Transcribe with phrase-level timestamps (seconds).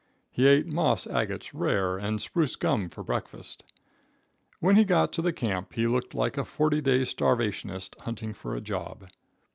[0.31, 3.63] He ate moss agates rare and spruce gum for breakfast.
[4.59, 8.55] When he got to the camp he looked like a forty day starvationist hunting for
[8.55, 9.05] a job.